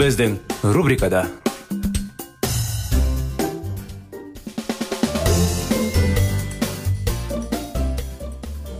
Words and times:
Біздің 0.00 0.38
рубрикада 0.72 1.26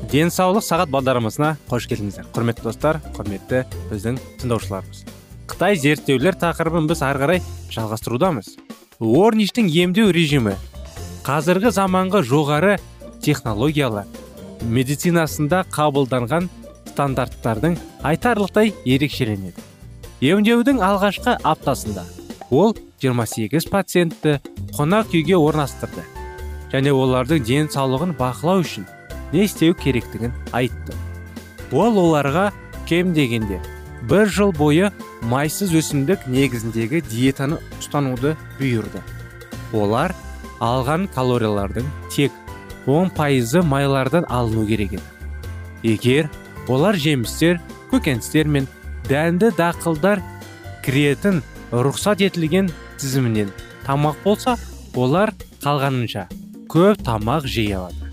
денсаулық 0.09 0.65
сағат 0.65 0.89
бағдарламасына 0.95 1.51
қош 1.69 1.91
келдіңіздер. 1.91 2.31
Құрметті 2.33 2.65
достар 2.65 3.03
құрметті 3.19 3.67
біздің 3.91 4.17
тыңдаушыларымыз. 4.41 5.05
Қытай 5.53 5.77
зерттеулер 5.83 6.41
тақырыбын 6.41 6.89
біз 6.89 7.05
ары 7.05 7.21
қарай 7.27 7.45
жалғастырудамыз. 7.69 8.55
Орништің 8.97 9.69
емдеу 9.69 10.15
режимі. 10.17 10.57
Қазіргі 11.27 11.75
заманғы 11.77 12.25
жоғары 12.25 12.79
технологиялар. 13.21 14.09
Медицинасында 14.65 15.67
қабылданған 15.69 16.49
стандарттардың 16.95 17.77
айтарлықтай 18.09 18.73
ерекшеленеді. 18.89 19.70
Емдеудің 20.21 20.83
алғашқы 20.85 21.39
аптасында 21.49 22.03
ол 22.53 22.75
28 23.01 23.69
пациентті 23.73 24.35
қонақ 24.77 25.15
үйге 25.17 25.39
орнастырды 25.41 26.03
және 26.73 26.93
олардың 26.93 27.41
денсаулығын 27.49 28.13
бақылау 28.19 28.61
үшін 28.61 28.85
не 29.33 29.47
істеу 29.47 29.73
керектігін 29.75 30.35
айтты. 30.53 30.93
Ол 31.73 31.97
оларға 32.03 32.51
кем 32.89 33.15
дегенде 33.17 33.63
бір 34.11 34.29
жыл 34.29 34.53
бойы 34.53 34.91
майсыз 35.31 35.73
өсімдік 35.81 36.27
негізіндегі 36.29 37.01
диетаны 37.09 37.57
ұстануды 37.79 38.35
бұйырды. 38.59 39.01
Олар 39.73 40.13
алған 40.61 41.07
калориялардың 41.15 41.89
тек 42.13 42.37
10 42.85 43.15
пайызы 43.17 43.63
майлардан 43.63 44.29
алыну 44.29 44.67
керек 44.69 44.99
еді. 44.99 45.07
Егер 45.83 46.29
олар 46.69 46.97
жемістер 47.01 47.61
көкөністер 47.91 48.45
мен 48.45 48.69
дәнді 49.11 49.51
дақылдар 49.59 50.21
кіретін 50.85 51.41
рұқсат 51.75 52.23
етілген 52.23 52.69
тізімінен 53.01 53.51
тамақ 53.83 54.21
болса 54.23 54.55
олар 54.95 55.33
қалғанынша 55.65 56.29
көп 56.71 57.03
тамақ 57.03 57.49
жей 57.51 57.75
алады. 57.75 58.11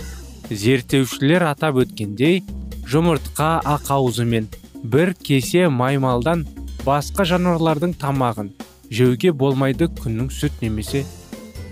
Зерттеушілер 0.49 1.45
атап 1.51 1.77
өткендей 1.83 2.41
жұмыртқа 2.89 3.59
ақауызы 3.75 4.25
мен 4.25 4.47
бір 4.81 5.13
кесе 5.21 5.67
маймалдан 5.69 6.45
басқа 6.85 7.27
жануарлардың 7.29 7.93
тамағын 8.01 8.49
жеуге 8.89 9.33
болмайды 9.35 9.91
күннің 10.01 10.31
сүт 10.33 10.63
немесе 10.63 11.03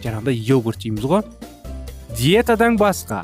жаңағыдай 0.04 0.38
йогурт 0.38 0.86
дейміз 0.86 1.10
ғой. 1.10 1.26
Диетадан 2.20 2.78
басқа 2.78 3.24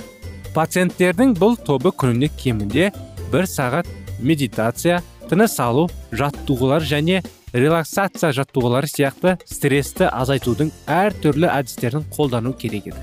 пациенттердің 0.55 1.35
бұл 1.37 1.59
тобы 1.61 1.93
күніне 1.93 2.31
кемінде 2.41 2.89
бір 3.31 3.45
сағат 3.45 3.87
медитация 4.19 5.01
тыныс 5.31 5.53
алу 5.63 5.85
жаттығулар 6.11 6.83
және 6.83 7.21
релаксация 7.55 8.33
жаттығулары 8.35 8.89
сияқты 8.91 9.37
стрессті 9.47 10.09
азайтудың 10.11 10.73
әртүрлі 10.91 11.47
әдістерін 11.47 12.03
қолдану 12.11 12.51
керек 12.59 12.89
еді. 12.91 12.99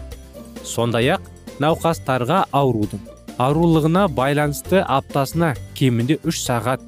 Сондай 0.60 1.08
ақ 1.14 1.24
науқастарға 1.64 2.42
аурудың 2.52 3.00
аурулығына 3.40 4.04
байланысты 4.12 4.82
аптасына 4.84 5.54
кемінде 5.78 6.18
үш 6.28 6.42
сағат 6.44 6.84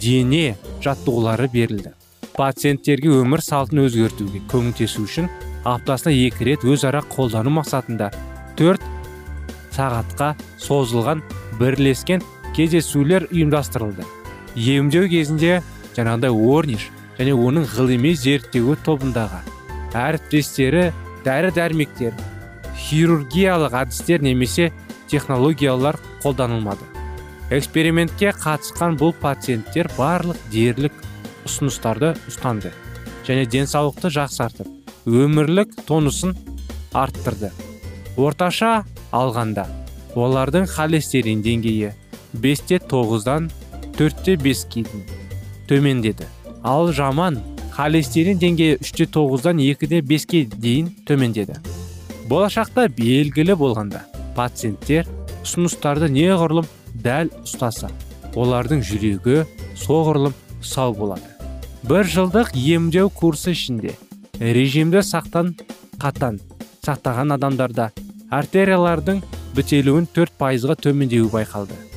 дене 0.00 0.56
жаттығулары 0.80 1.50
берілді. 1.52 1.92
Пациенттерге 2.38 3.12
өмір 3.20 3.44
салтын 3.44 3.84
өзгертуге 3.84 4.40
көмектесу 4.48 5.04
үшін 5.04 5.28
аптасына 5.68 6.16
екі 6.16 6.48
рет 6.48 6.64
өзара 6.64 7.04
қолдану 7.12 7.52
мақсатында 7.60 8.08
төрт 8.56 8.84
сағатқа 9.76 10.32
созылған 10.64 11.20
бірлескен 11.60 12.24
кездесулер 12.56 13.28
ұйымдастырылды. 13.28 14.06
Емдеу 14.58 15.06
кезінде 15.10 15.60
жаңағыдай 15.96 16.34
орниш 16.54 16.88
және 17.18 17.34
оның 17.34 17.66
ғылыми 17.74 18.14
зерттеуі 18.18 18.78
тобындағы 18.86 19.40
әріптестері 19.98 20.88
дәрі 21.26 21.52
дәрмектер 21.54 22.16
хирургиялық 22.78 23.74
әдістер 23.82 24.22
немесе 24.22 24.70
технологиялар 25.10 25.98
қолданылмады. 26.22 26.86
Экспериментке 27.50 28.32
қатысқан 28.36 28.98
бұл 29.00 29.14
пациенттер 29.22 29.88
барлық 29.96 30.40
дерлік 30.52 30.92
ұсыныстарды 31.48 32.12
ұстанды 32.28 32.72
және 33.26 33.46
денсаулықты 33.48 34.10
жақсартып 34.12 35.08
өмірлік 35.08 35.72
тонусын 35.88 36.36
арттырды. 36.92 37.50
Орташа 38.16 38.84
алғанда 39.12 39.66
олардың 40.18 40.68
холестерин 40.68 41.42
деңгейі 41.44 41.94
бесте 42.32 42.78
тоғыздан 42.78 43.48
төртте 43.98 44.36
беске 44.38 44.84
төмендеді. 45.66 46.26
Ал 46.62 46.92
жаман 46.94 47.40
холестерин 47.74 48.38
деңгейі 48.38 48.78
үште 48.82 49.08
тоғыздан 49.10 49.58
екіде 49.62 50.00
беске 50.02 50.44
дейін 50.46 50.92
төмендеді. 51.06 51.58
Болашақта 52.30 52.86
белгілі 52.94 53.56
болғанда 53.58 54.04
пациенттер 54.36 55.08
ұсыныстарды 55.42 56.10
неғұрлым 56.14 56.68
дәл 57.02 57.32
ұстаса 57.42 57.90
олардың 58.38 58.84
жүрегі 58.86 59.42
соғұрлым 59.82 60.36
сау 60.62 60.94
болады. 60.94 61.34
Бір 61.88 62.06
жылдық 62.06 62.54
емдеу 62.54 63.10
курсы 63.10 63.56
ішінде 63.56 63.96
режимді 64.38 65.02
сақтан 65.02 65.56
қатан 65.98 66.38
сақтаған 66.86 67.34
адамдарда 67.38 67.90
артериялардың 68.30 69.22
бітелуін 69.58 70.06
төрт 70.14 70.38
пайызға 70.38 70.78
төмендеуі 70.86 71.30
байқалды. 71.34 71.87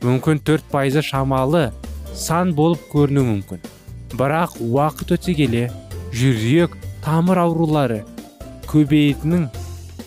Мүмкін 0.00 0.40
төрт 0.44 0.64
пайызы 0.72 1.02
шамалы 1.04 1.68
сан 2.16 2.54
болып 2.56 2.82
көрінуі 2.92 3.26
мүмкін. 3.28 3.60
Бірақ 4.16 4.56
уақыт 4.64 5.12
өте 5.16 5.34
келе 5.36 5.66
жүрек 6.16 6.76
тамыр 7.04 7.42
аурулары 7.44 8.00
көбейетінін 8.70 9.48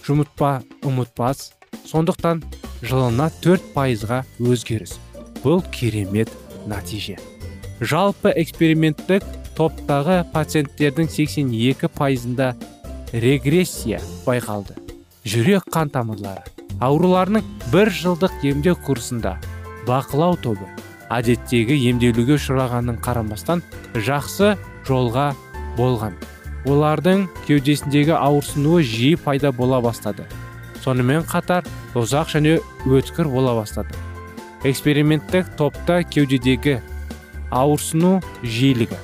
жұмытпа 0.04 0.56
ұмытпас 0.88 1.52
сондықтан 1.90 2.42
жылына 2.81 3.30
төрт 3.44 3.70
пайызға 3.76 4.24
өзгеріс. 4.42 4.98
Бұл 5.44 5.62
керемет 5.75 6.31
нәтиже. 6.68 7.19
Жалпы 7.84 8.34
эксперименттік 8.39 9.25
топтағы 9.57 10.24
пациенттердің 10.34 11.10
82 11.12 11.89
пайызында 11.94 12.54
регрессия 13.13 14.01
байқалды. 14.25 14.75
Жүрек 15.24 15.69
қан 15.72 15.92
тамырлары. 15.94 16.44
Ауруларының 16.84 17.46
бір 17.72 17.92
жылдық 17.94 18.42
емдеу 18.44 18.75
курсында 18.75 19.38
бақылау 19.88 20.38
тобы 20.39 20.68
әдеттегі 21.13 21.75
емделуге 21.89 22.38
ұшырағанын 22.38 23.00
қарамастан 23.03 23.62
жақсы 23.94 24.53
жолға 24.88 25.33
болған. 25.77 26.15
Олардың 26.69 27.27
кеудесіндегі 27.47 28.15
ауырсынуы 28.15 28.83
жиі 28.88 29.18
пайда 29.19 29.51
бола 29.51 29.81
бастады. 29.83 30.25
Сонымен 30.83 31.25
қатар 31.27 31.68
ұзақ 31.95 32.31
және 32.38 32.57
өткір 32.88 33.27
бола 33.31 33.56
бастады. 33.59 33.95
Эксперименттік 34.63 35.50
топта 35.59 36.01
кеудедегі 36.07 36.79
ауырсыну 37.51 38.21
жиілігі 38.44 38.97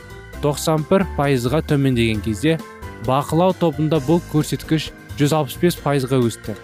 91 0.44 1.06
пайызға 1.18 1.60
төмендеген 1.68 2.24
кезде 2.24 2.58
бақылау 3.08 3.54
тобында 3.60 4.00
бұл 4.08 4.24
көрсеткіш 4.32 4.92
165 5.20 5.82
пайызға 5.84 6.22
өсті. 6.24 6.56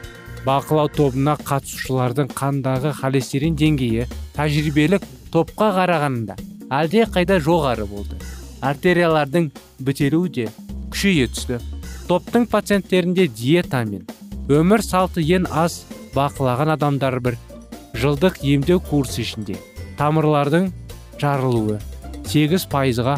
Бақылау 0.45 0.89
тобына 0.93 1.35
қатысушылардың 1.41 2.29
қандағы 2.37 2.91
холестерин 2.99 3.55
деңгейі 3.57 4.05
тәжірибелік 4.35 5.05
топқа 5.33 5.71
қарағанында 5.79 6.35
әлде 6.69 7.05
қайда 7.09 7.39
жоғары 7.41 7.87
болды. 7.89 8.19
Артериялардың 8.61 9.49
бітелуі 9.81 10.31
де 10.37 10.45
күшейе 10.93 11.27
түсті. 11.33 11.59
Топтың 12.09 12.45
пациенттерінде 12.51 13.27
диета 13.27 13.81
мен 13.89 14.05
өмір 14.49 14.85
салты 14.85 15.25
ең 15.25 15.49
аз 15.49 15.81
бақылаған 16.13 16.75
адамдар 16.75 17.19
бір. 17.19 17.39
Жылдық 17.97 18.41
емдеу 18.45 18.81
курсы 18.83 19.23
ішінде 19.23 19.57
тамырлардың 19.97 20.69
жарылуы 21.21 21.79
8 22.27 22.67
пайызға 22.69 23.17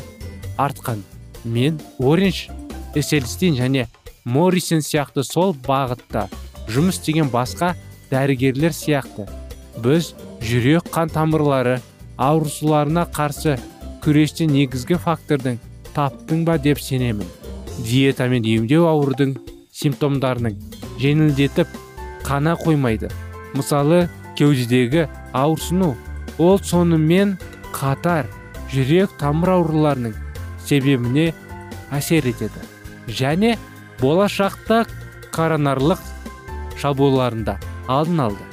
артқан. 0.58 1.04
Мен 1.44 1.80
ориндж 2.00 2.48
эсельстин 2.96 3.56
және 3.58 3.88
моррисон 4.26 4.84
сияқты 4.86 5.24
сол 5.24 5.56
бағытта 5.68 6.28
жұмыс 6.72 7.00
істеген 7.00 7.32
басқа 7.34 7.74
дәрігерлер 8.12 8.76
сияқты. 8.76 9.28
Біз 9.84 10.14
жүрек 10.42 10.90
қан 10.94 11.12
тамырлары 11.14 11.80
аурусуларына 12.18 13.06
қарсы 13.14 13.58
күресте 14.04 14.48
негізгі 14.50 14.98
фактордың 15.04 15.60
таптың 15.96 16.46
ба 16.48 16.58
деп 16.58 16.80
сенемін. 16.82 17.28
Диета 17.78 18.28
мен 18.32 18.46
емдеу 18.46 18.88
аурудың 18.90 19.36
симптомдарының 19.72 20.58
жеңілдетіп 21.02 21.68
қана 22.26 22.56
қоймайды. 22.58 23.12
Мысалы 23.54 24.08
кеудедегі 24.38 25.08
ауырсыну. 25.34 25.96
Ол 26.38 26.60
сонымен 26.60 27.38
қатар 27.74 28.28
жүрек 28.74 29.14
тамыр 29.20 29.56
ауруларының 29.58 30.16
себебіне 30.66 31.32
әсер 31.94 32.28
етеді. 32.30 32.62
Және 33.08 33.56
болашақта 34.02 34.84
коронарлық 35.32 36.02
шабуылдарында 36.82 37.58
алдын 37.88 38.24
алды. 38.28 38.46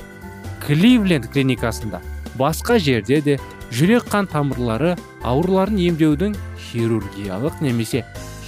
Кливленд 0.64 1.28
клиникасында 1.32 2.00
басқа 2.38 2.78
жерде 2.78 3.20
де 3.20 3.38
жүрек 3.74 4.08
қан 4.10 4.28
тамырлары 4.30 4.94
ауруларын 5.22 5.78
емдеудің 5.90 6.36
хирургиялық 6.68 7.60
немесе 7.64 8.04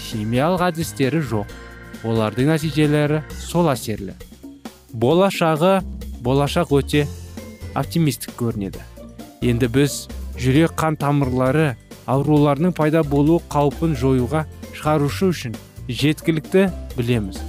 химиялық 0.06 0.68
әдістері 0.70 1.22
жоқ. 1.30 1.50
Олардың 2.06 2.52
нәтижелері 2.52 3.22
сол 3.40 3.70
әсерлі. 3.72 4.14
Болашағы 4.92 5.80
болашақ 6.22 6.72
өте 6.78 7.06
оптимистік 7.74 8.36
көрінеді. 8.38 8.84
Енді 9.42 9.68
біз 9.72 10.06
жүрек 10.40 10.76
қан 10.78 10.96
тамырлары 11.00 11.74
ауруларының 12.06 12.76
пайда 12.76 13.02
болу 13.02 13.40
қаупін 13.52 13.96
жоюға 13.98 14.46
шығарушы 14.76 15.32
үшін 15.32 15.58
жеткілікті 15.88 16.68
білеміз. 16.96 17.40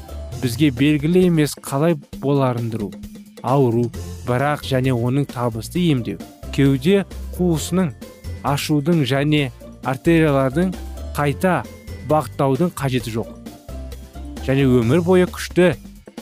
Бізге 0.42 0.72
белгілі 0.72 1.28
емес 1.28 1.56
қалай 1.64 1.96
боларындыру 2.22 2.92
ауру 3.44 3.88
бірақ 4.28 4.66
және 4.68 4.94
оның 4.94 5.28
табысты 5.32 5.82
емдеу. 5.92 6.20
Кеуде 6.54 7.06
қуысының 7.38 7.94
ашудың 8.44 9.04
және 9.08 9.52
артериялардың 9.86 10.74
қайта 11.18 11.62
бағыттаудың 12.10 12.74
қажеті 12.78 13.14
жоқ. 13.14 13.30
Және 14.48 14.66
өмір 14.80 15.04
бойы 15.06 15.28
күшті 15.30 15.74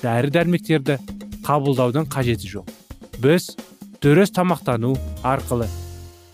дәрі 0.02 0.32
дәрмектерді 0.36 1.00
қабылдаудың 1.46 2.10
қажеті 2.12 2.52
жоқ. 2.52 2.70
Біз 3.22 3.52
дұрыс 4.04 4.34
тамақтану 4.36 4.96
арқылы 5.24 5.70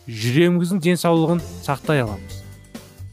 жүрегіміздің 0.08 0.82
денсаулығын 0.84 1.42
сақтай 1.64 2.04
аламыз. 2.04 2.42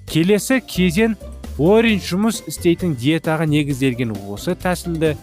Келесі 0.08 0.62
кезең 0.64 1.18
орин 1.58 1.98
жұмыс 1.98 2.44
істейтін 2.46 2.94
диетаға 2.94 3.48
негізделген 3.50 4.14
осы 4.30 4.54
тәсілді 4.54 5.16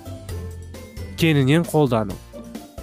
кеңінен 1.20 1.64
қолдану. 1.68 2.16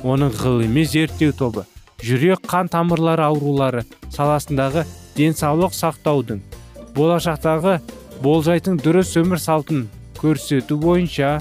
Оның 0.02 0.32
ғылыми 0.40 0.86
зерттеу 0.88 1.34
тобы 1.36 1.66
жүрек 2.02 2.40
қан 2.48 2.70
тамырлары 2.72 3.26
аурулары 3.28 3.84
саласындағы 4.10 4.86
денсаулық 5.16 5.76
сақтаудың 5.76 6.40
болашақтағы 6.96 7.76
болжайтын 8.24 8.80
дұрыс 8.80 9.12
өмір 9.20 9.38
салтын 9.38 9.84
көрсету 10.18 10.78
бойынша 10.80 11.36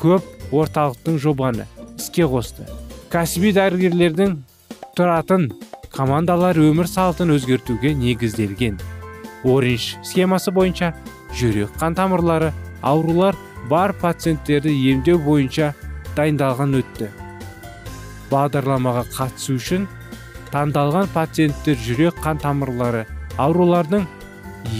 көп 0.00 0.24
орталықтың 0.54 1.18
жобаны 1.20 1.68
іске 1.98 2.24
қосты. 2.24 2.64
Кәсіби 3.12 3.52
дәрігерлердің 3.56 4.38
тұратын 4.96 5.50
командалар 5.92 6.56
өмір 6.56 6.88
салтын 6.88 7.34
өзгертуге 7.36 7.94
негізделген. 7.94 8.80
Ориндж 9.44 9.96
схемасы 10.02 10.50
бойынша 10.50 10.94
жүрек 11.36 11.74
қан 11.80 11.96
тамырлары 11.98 12.52
аурулар 12.82 13.36
бар 13.68 13.92
пациенттерді 14.00 14.72
емдеу 14.92 15.18
бойынша 15.22 15.72
дайындалған 16.16 16.78
өтті. 16.80 17.10
Бағдарламаға 18.30 19.04
қатысу 19.12 19.56
үшін 19.58 19.86
таңдалған 20.52 21.08
пациенттер 21.14 21.78
жүрек 21.84 22.18
қан 22.24 22.40
тамырлары 22.42 23.04
аурулардың 23.40 24.06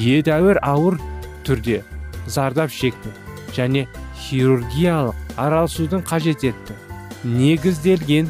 едәуір 0.02 0.60
ауыр 0.64 0.98
түрде 1.46 1.82
зардап 2.26 2.72
шекті 2.72 3.12
және 3.56 3.86
хирургиялық 4.18 5.16
араласудың 5.36 6.04
қажет 6.08 6.44
етті. 6.50 6.76
Негізделген 7.24 8.28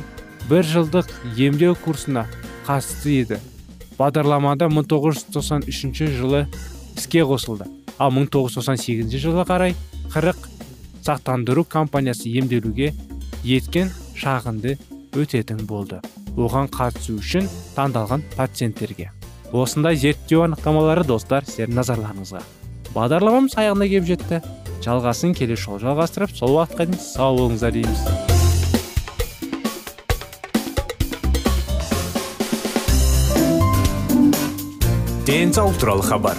бір 0.49 0.65
жылдық 0.65 1.11
емдеу 1.37 1.77
курсына 1.85 2.27
қатысты 2.67 3.19
еді. 3.23 3.41
Бағдарламада 3.99 4.69
1993 4.71 6.13
жылы 6.15 6.47
іске 6.97 7.25
қосылды. 7.27 7.78
Ал 7.99 8.13
1998 8.15 9.19
жылға 9.23 9.45
қарай 9.49 9.75
40 10.15 10.49
сақтандыру 11.05 11.65
компаниясы 11.65 12.29
емделуге 12.31 12.93
еткен 13.45 13.91
шағынды 14.19 14.77
өтетін 15.19 15.65
болды. 15.67 16.01
Оған 16.39 16.69
қатысу 16.71 17.19
үшін 17.19 17.49
таңдалған 17.75 18.23
пациенттерге. 18.37 19.11
Осындай 19.53 19.97
зерттеу 19.97 20.45
анықтамалары 20.45 21.05
достар 21.09 21.47
сіздердің 21.49 21.81
назарларыңызға. 21.81 22.43
Бағдарламамыз 22.95 23.57
аяғына 23.59 23.89
келіп 23.91 24.07
жетті. 24.13 24.43
Жалғасын 24.85 25.35
келесі 25.35 25.65
жолы 25.65 25.83
жалғастырып 25.83 26.37
сол 26.37 26.55
уақытқа 26.59 26.87
дейін 26.87 27.01
сау 27.03 27.41
болыңыздар 27.41 27.73
дейміз. 27.75 28.29
Денсаулық 35.29 35.81
туралы 35.81 36.07
хабар. 36.07 36.39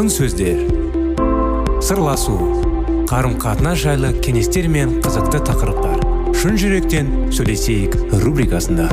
Алтын 0.00 0.14
сөздер. 0.16 0.60
Сырласу 1.84 2.32
қарым 3.10 3.34
қатынас 3.36 3.82
жайлы 3.82 4.14
кеңестер 4.24 4.64
мен 4.72 4.94
қызықты 5.04 5.42
тақырыптар. 5.44 6.00
Шын 6.40 6.56
жүректен 6.56 7.10
сөйлесейік 7.36 7.98
рубрикасында. 8.22 8.86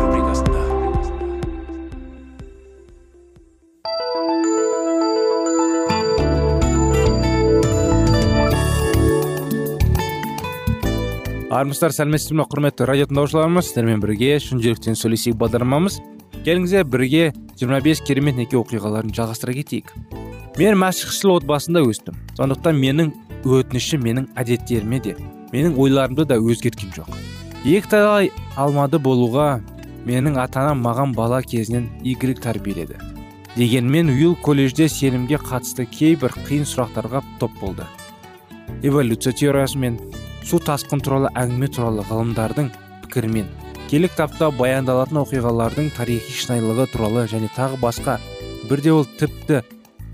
Армысыздар 11.48 11.96
сәлеметсіздер 11.96 12.42
ме 12.42 12.50
құрметті 12.52 12.92
радио 12.92 13.08
тыңдаушыларымыз? 13.08 13.72
Сіздермен 13.72 14.04
бірге 14.04 14.42
шын 14.44 14.60
жүректен 14.60 15.00
сөйлесейік 15.00 15.40
бағдарламамыз. 15.40 16.02
Келіңіздер 16.44 16.84
бірге 16.84 17.30
25 17.56 18.04
керемет 18.04 18.44
неке 18.44 18.60
оқиғаларын 18.60 19.16
жалғастыра 19.16 19.56
кетейік. 19.56 19.96
Мен 20.58 20.78
мәсіхшіл 20.82 21.36
отбасында 21.38 21.84
өстім. 21.86 22.16
Сондықтан 22.38 22.78
менің 22.82 23.12
өтінішім 23.46 24.02
менің 24.02 24.30
әдеттеріме 24.42 25.00
де 25.06 25.14
менің 25.52 25.78
ойларымды 25.78 26.26
да 26.26 26.40
өзгерткен 26.42 26.96
жоқ. 26.96 27.12
Екі 27.64 27.92
талай 27.92 28.32
алмады 28.58 28.98
болуға 28.98 29.60
менің 30.08 30.40
ата 30.42 30.64
анам 30.64 30.82
маған 30.82 31.14
бала 31.14 31.44
кезінен 31.46 31.90
игілік 32.04 32.42
тәрбиеледі. 32.42 32.98
Дегенмен 33.56 34.10
уилл 34.10 34.36
колледжде 34.42 34.90
сенімге 34.90 35.38
қатысты 35.38 35.86
кейбір 35.86 36.34
қиын 36.48 36.66
сұрақтарға 36.66 37.22
топ 37.40 37.54
болды. 37.62 37.86
Эволюция 38.82 39.34
теориясы 39.34 39.78
мен 39.78 40.02
су 40.44 40.58
тасқын 40.58 41.02
туралы 41.06 41.32
әңгіме 41.38 41.70
туралы 41.70 42.06
ғылымдардың 42.10 42.70
пікірімен 43.06 43.48
келік 43.92 44.18
тапта 44.18 44.50
баяндалатын 44.52 45.22
оқиғалардың 45.22 45.90
тарихи 45.96 46.34
шынайылығы 46.42 46.90
туралы 46.92 47.26
және 47.32 47.50
тағы 47.56 47.80
басқа 47.82 48.18
бірде 48.70 48.92
ол 48.92 49.06
тіпті 49.20 49.62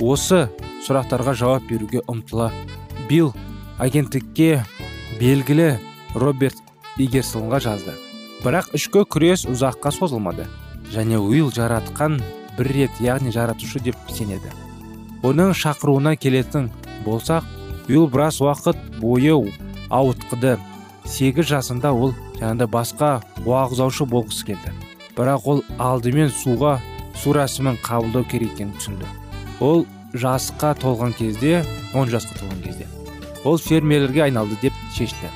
осы 0.01 0.47
сұрақтарға 0.85 1.33
жауап 1.37 1.67
беруге 1.69 2.01
ұмтыла 2.09 2.49
билл 3.09 3.33
агенттікке 3.81 4.63
белгілі 5.19 5.77
роберт 6.15 6.59
игерсонға 6.97 7.59
жазды. 7.63 7.93
Бірақ 8.43 8.73
ішкі 8.77 9.05
күрес 9.09 9.45
ұзаққа 9.49 9.93
созылмады 9.95 10.47
және 10.93 11.17
уилл 11.21 11.51
жаратқан 11.53 12.19
бір 12.57 12.71
рет 12.75 13.01
яғни 13.01 13.31
жаратушы 13.33 13.79
деп 13.79 13.97
сенеді. 14.11 14.51
Оның 15.23 15.53
шақыруына 15.55 16.17
келетін 16.19 16.69
болсақ 17.05 17.47
уилл 17.87 18.09
біраз 18.11 18.41
уақыт 18.43 18.77
бойы 18.99 19.37
ауытқыды. 19.89 20.57
Сегіз 21.05 21.49
жасында 21.49 21.91
ол 21.93 22.13
жаңағыдай 22.39 22.69
басқа 22.71 23.09
уағыздаушы 23.45 24.07
болғысы 24.09 24.51
келді. 24.51 24.71
Бірақ 25.17 25.47
ол 25.47 25.63
алдымен 25.77 26.31
суға 26.31 26.79
су 27.15 27.35
рәсімін 27.35 27.77
қабылдау 27.83 28.25
керек 28.29 28.55
екенін 28.55 28.73
түсінді. 28.79 29.07
Ол 29.59 29.85
жасқа 30.13 30.73
толған 30.79 31.13
кезде 31.17 31.63
он 31.93 32.09
жасқа 32.09 32.39
толған 32.39 32.61
кезде 32.63 32.87
ол 33.43 33.57
фермерлерге 33.57 34.23
айналды 34.23 34.57
деп 34.61 34.73
шешті. 34.95 35.29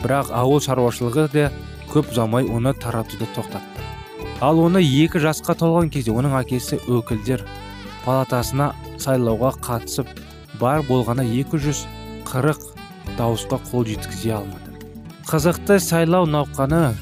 Бірақ 0.00 0.30
ауыл 0.32 0.62
шаруашылығы 0.64 1.26
да 1.32 1.50
көп 1.92 2.12
ұзамай 2.14 2.46
оны 2.48 2.72
таратуды 2.74 3.28
тоқтатты. 3.34 3.84
Ал 4.40 4.60
оны 4.62 4.80
екі 4.80 5.20
жасқа 5.20 5.56
толған 5.60 5.90
кезде 5.92 6.14
оның 6.16 6.38
әкесі 6.40 6.80
өкілдер 6.88 7.44
палатасына 8.06 8.72
сайлауға 9.02 9.52
қатысып 9.60 10.08
бар 10.60 10.80
болғаны 10.88 11.26
240 11.28 12.64
дауысқа 13.18 13.60
қол 13.68 13.84
жеткізе 13.90 14.32
алмады. 14.38 14.72
Қызықты 15.28 15.78
сайлау 15.84 16.24
науқаны 16.26 16.94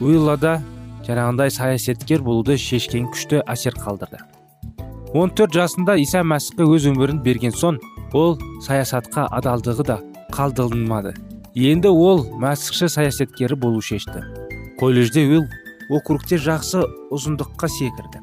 уиллада 0.00 0.58
жаңағындай 1.06 1.54
саясаткер 1.54 2.22
болуды 2.26 2.58
шешкен 2.58 3.06
күшті 3.14 3.44
әсер 3.46 3.78
қалдырды. 3.78 4.18
14 5.12 5.52
жасында 5.52 5.98
иса 6.00 6.22
мәсіхке 6.24 6.64
өз 6.64 6.86
өмірін 6.88 7.18
берген 7.20 7.52
соң 7.52 7.76
ол 8.16 8.38
саясатқа 8.64 9.26
адалдығы 9.36 9.84
да 9.84 9.96
қалдырылмады. 10.32 11.12
Енді 11.52 11.90
ол 11.92 12.22
мәсіхші 12.40 12.88
саясаткері 12.88 13.58
болу 13.60 13.82
шешті. 13.84 14.22
Колледжде 14.80 15.26
уилл 15.28 15.44
округте 15.92 16.38
жақсы 16.40 16.86
ұзындыққа 17.12 17.68
секірді. 17.68 18.22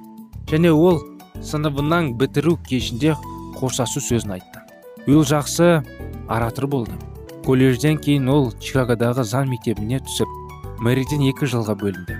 Және 0.49 0.71
ол 0.73 0.97
сыныбынан 1.45 2.15
бітіру 2.17 2.55
кешінде 2.65 3.13
қоштасу 3.59 4.01
сөзін 4.01 4.39
айтты. 4.39 4.63
Уилл 5.05 5.21
жақсы 5.29 5.83
оратор 6.25 6.65
болды. 6.65 6.97
Колледжден 7.45 8.01
кейін 8.01 8.31
ол 8.33 8.49
чикагодағы 8.57 9.27
заң 9.29 9.53
мектебіне 9.53 10.01
түсіп 10.09 10.81
мэриден 10.81 11.21
екі 11.29 11.45
жылға 11.53 11.77
бөлінді. 11.77 12.17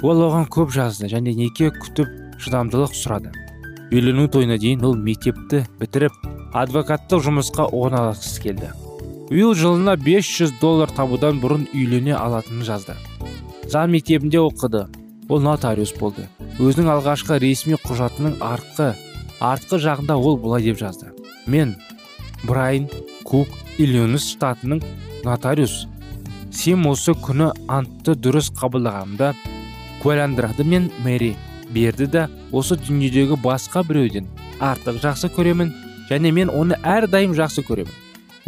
Ол 0.00 0.24
оған 0.30 0.48
көп 0.48 0.72
жазды 0.72 1.12
және 1.12 1.36
неке 1.36 1.68
күтіп 1.76 2.40
шыдамдылық 2.40 2.96
сұрады. 2.96 3.34
Үйлену 3.88 4.28
тойына 4.28 4.58
дейін 4.60 4.84
ол 4.84 4.96
мектепті 5.00 5.62
бітіріп 5.80 6.16
адвокаттық 6.56 7.22
жұмысқа 7.24 7.68
орналасқысы 7.72 8.42
келді. 8.44 8.70
Уилл 9.30 9.54
жылына 9.56 9.96
500 10.00 10.54
доллар 10.60 10.92
табудан 10.92 11.40
бұрын 11.40 11.66
үйлене 11.72 12.14
алатынын 12.16 12.64
жазды. 12.68 12.96
Заң 13.68 13.92
мектебінде 13.92 14.40
оқыды. 14.40 14.86
Ол 15.28 15.40
нотариус 15.44 15.92
болды. 15.96 16.28
Өзінің 16.60 16.88
алғашқы 16.94 17.38
ресми 17.40 17.76
құжатының 17.84 18.38
артқы 18.44 18.94
артқы 19.40 19.80
жағында 19.80 20.16
ол 20.16 20.36
былай 20.40 20.64
деп 20.64 20.80
жазды. 20.80 21.12
Мен 21.46 21.76
брайан 22.44 22.88
кук 23.24 23.48
иллинойс 23.78 24.30
штатының 24.34 24.82
нотариус. 25.24 25.86
Сен 26.52 26.84
осы 26.88 27.12
күні 27.12 27.52
антты 27.68 28.16
дұрыс 28.16 28.48
қабылдағанымда 28.56 29.34
куәландырады 30.02 30.64
мен 30.64 30.90
мэри 31.04 31.36
берді 31.70 32.06
да 32.06 32.28
осы 32.52 32.76
дүниедегі 32.80 33.36
басқа 33.42 33.82
біреуден 33.86 34.28
артық 34.60 35.00
жақсы 35.02 35.30
көремін 35.34 35.72
және 36.08 36.32
мен 36.32 36.50
оны 36.50 36.78
әрдайым 36.82 37.34
жақсы 37.36 37.64
көремін. 37.68 37.92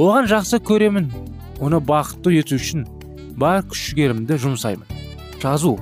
Оған 0.01 0.29
жақсы 0.31 0.61
көремін 0.65 1.11
оны 1.61 1.81
бақытты 1.85 2.33
ету 2.41 2.57
үшін 2.57 2.87
бар 3.37 3.63
күш 3.69 3.91
жігерімді 3.91 4.39
жұмсаймын. 4.41 4.87
Жазу 5.43 5.77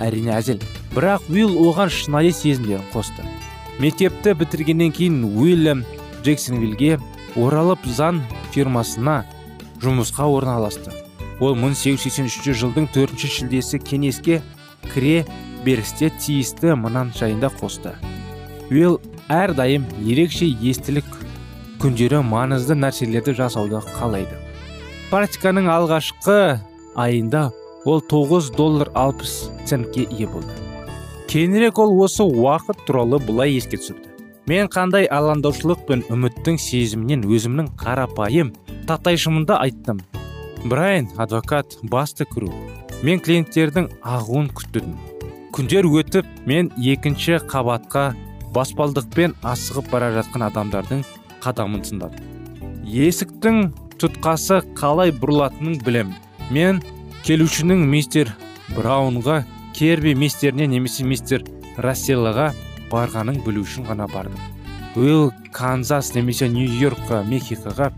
әрине 0.00 0.34
әзіл. 0.38 0.62
Бірақ 0.94 1.28
уилл 1.28 1.54
оған 1.68 1.92
шынайы 1.92 2.32
сезімдерін 2.32 2.86
қосты. 2.94 3.26
Мектепті 3.78 4.34
бітіргеннен 4.34 4.92
кейін 4.92 5.24
уильям 5.36 5.84
джексонвиллге 6.24 6.98
оралып 7.36 7.84
зан 7.86 8.22
фирмасына 8.54 9.22
жұмысқа 9.82 10.26
орналасты. 10.26 10.90
Ол 11.38 11.54
1883 11.54 12.56
жылдың 12.58 12.88
4 12.94 13.28
шілдесі 13.30 13.78
кеңеске 13.78 14.40
кіре 14.90 15.26
берісте 15.64 16.10
тиісті 16.10 16.74
мынан 16.78 17.12
жайында 17.16 17.50
қосты. 17.60 17.94
Уилл 18.70 18.98
әрдайым 19.32 19.86
ерекше 20.04 20.48
естілік 20.48 21.08
күндері 21.82 22.22
маңызды 22.26 22.76
нәрселерді 22.78 23.36
жасауды 23.38 23.80
қалайды. 23.94 24.36
Практиканың 25.08 25.70
алғашқы 25.72 26.58
айында 26.98 27.48
ол 27.88 28.02
9 28.02 28.50
доллар 28.56 28.90
60 28.94 29.66
центке 29.66 30.06
ие 30.10 30.26
болды. 30.26 30.52
Кейінірек 31.28 31.78
ол 31.78 31.96
осы 32.02 32.24
уақыт 32.24 32.84
туралы 32.86 33.18
былай 33.18 33.56
еске 33.56 33.76
түсірді. 33.80 34.08
Мен 34.48 34.68
қандай 34.72 35.04
алаңдаушылық 35.12 35.84
пен 35.88 36.04
үміттің 36.08 36.56
сезімінен 36.60 37.26
өзімнің 37.28 37.74
қарапайым 37.80 38.54
татайшымында 38.88 39.58
айттым. 39.60 40.00
Брайан 40.64 41.10
адвокат 41.16 41.76
басты 41.82 42.24
кіру. 42.24 42.48
Мен 43.02 43.20
клиенттердің 43.20 43.92
ағуын 44.02 44.48
күттім. 44.56 44.96
Күндер 45.58 45.88
өтіп 45.90 46.26
мен 46.46 46.68
екінші 46.78 47.40
қабатқа 47.50 48.12
баспалдықпен 48.54 49.32
асығып 49.42 49.88
бара 49.90 50.12
жатқан 50.14 50.44
адамдардың 50.46 51.00
қадамын 51.42 51.80
тыңдадым 51.82 52.28
есіктің 52.86 53.58
тұтқасы 53.98 54.60
қалай 54.78 55.10
бұрылатынын 55.18 55.80
білем. 55.82 56.12
Мен 56.54 56.78
келушінің 57.26 57.82
мистер 57.90 58.30
браунға 58.76 59.40
керби 59.74 60.14
мистеріне 60.14 60.68
немесе 60.70 61.02
мистер 61.04 61.42
расселлаға 61.76 62.52
барғанын 62.92 63.42
білу 63.42 63.64
үшін 63.66 63.88
ғана 63.90 64.06
бардым. 64.12 64.38
Уилл 64.94 65.32
канзас 65.52 66.12
немесе 66.14 66.48
нью 66.48 66.70
йоркқа 66.70 67.24
мехикоға 67.26 67.90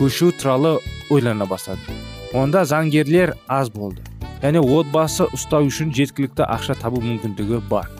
көшу 0.00 0.32
туралы 0.34 0.80
ойлана 1.14 1.46
бастады 1.46 1.94
онда 2.34 2.64
заңгерлер 2.66 3.36
аз 3.46 3.70
болды. 3.70 4.02
Және 4.42 4.60
отбасы 4.60 5.28
ұстау 5.34 5.68
үшін 5.70 5.92
жеткілікті 5.94 6.46
ақша 6.46 6.76
табу 6.80 7.02
мүмкіндігі 7.04 7.62
бар. 7.70 7.90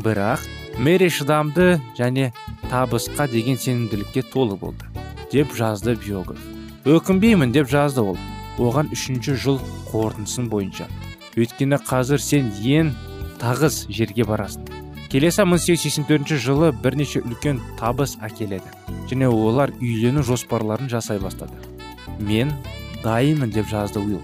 Бірақ 0.00 0.44
мэри 0.80 1.10
шыдамды 1.12 1.80
және 1.98 2.32
табысқа 2.70 3.28
деген 3.30 3.58
сенімділікке 3.58 4.22
толы 4.32 4.56
болды 4.56 4.86
деп 5.32 5.54
жазды 5.54 5.94
биограф. 5.94 6.40
Өкінбеймін 6.84 7.52
деп 7.52 7.68
жазды 7.70 8.02
ол. 8.02 8.18
Оған 8.60 8.90
үшінші 8.92 9.36
жыл 9.40 9.60
қорытындысын 9.90 10.48
бойынша. 10.52 10.88
Өйткені 11.38 11.78
қазір 11.86 12.20
сен 12.20 12.50
ең 12.60 12.92
тағыз 13.40 13.86
жерге 13.88 14.26
барасың. 14.28 14.66
Келесі 15.10 15.42
1884 15.42 16.38
жылы 16.38 16.72
бірнеше 16.82 17.22
үлкен 17.24 17.60
табыс 17.80 18.16
әкеледі 18.22 18.70
және 19.10 19.26
олар 19.26 19.72
үйлену 19.80 20.22
жоспарларын 20.22 20.90
жасай 20.92 21.18
бастады. 21.18 21.56
Мен 22.18 22.52
дайынмын 23.02 23.50
деп 23.50 23.66
жазды 23.70 23.98
уилл. 23.98 24.22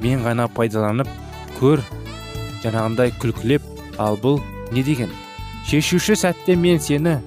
Мен 0.00 0.24
ғана 0.24 0.48
пайдаланып 0.52 1.08
көр 1.58 1.82
жаңағындай 2.64 3.12
күлкілеп 3.20 3.62
ал 3.98 4.18
бұл 4.20 4.40
не 4.72 4.84
деген? 4.86 5.10
Шешуші 5.68 6.16
сәтте 6.16 6.56
мен 6.56 6.80
сені 6.80 7.18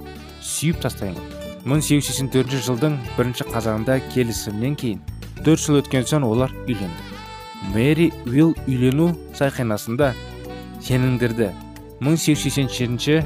сүйіп 0.42 0.82
тастаймын. 0.84 1.22
1884 1.64 2.60
жылдың 2.66 2.98
бірінші 3.16 3.46
қазанында 3.54 4.00
келісімнен 4.12 4.76
кейін 4.76 5.00
төрт 5.46 5.64
жыл 5.64 5.80
өткен 5.80 6.08
соң 6.08 6.26
олар 6.28 6.52
үйленді. 6.66 7.12
Мэри 7.72 8.10
уилл 8.28 8.52
үйлену 8.68 9.14
сайқайнасында 9.38 10.12
сенімдерді 10.84 11.52
1887 12.02 13.24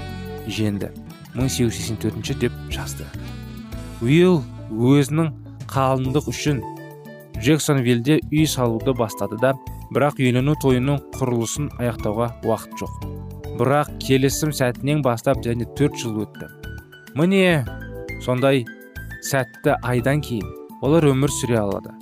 женді. 0.48 0.92
1884 1.34 2.38
деп 2.42 2.54
жазды. 2.70 3.06
Уилл 4.02 4.44
өзінің 4.70 5.32
қалыңдық 5.72 6.30
үшін 6.30 6.62
джексонвиллде 7.42 8.20
үй 8.32 8.46
салуды 8.50 8.94
бастады 8.98 9.38
да 9.42 9.54
бірақ 9.94 10.20
үйлену 10.22 10.56
тойының 10.62 11.00
құрылысын 11.18 11.70
аяқтауға 11.78 12.32
уақыт 12.48 12.74
жоқ. 12.82 12.96
Бірақ 13.60 13.92
келісім 14.04 14.52
сәтінен 14.54 15.04
бастап 15.06 15.44
және 15.46 15.68
төрт 15.78 15.98
жыл 16.02 16.24
өтті. 16.26 16.50
Міне 17.18 17.64
сондай 18.26 18.66
сәтті 19.26 19.78
айдан 19.82 20.22
кейін 20.22 20.50
олар 20.82 21.08
өмір 21.12 21.34
сүре 21.34 21.60
алады. 21.62 21.94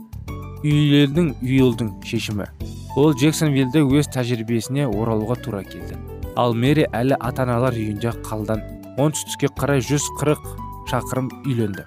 Үйлердің 0.66 1.36
уилдың 1.44 1.92
шешімі. 2.08 2.48
Ол 2.98 3.14
джексонвиллде 3.14 3.84
өз 3.84 4.10
тәжірибесіне 4.16 4.88
оралуға 4.88 5.38
тура 5.44 5.62
келді. 5.68 6.00
Ал 6.36 6.56
мэри 6.56 6.88
әлі 6.96 7.20
ата 7.20 7.44
аналар 7.44 7.76
үйінде 7.76 8.16
қалдан 8.26 8.64
оңтүстікке 9.00 9.52
қарай 9.60 9.84
140 9.84 10.42
шақырым 10.90 11.30
үйленді. 11.44 11.86